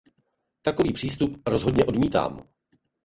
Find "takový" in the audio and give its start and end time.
0.61-0.93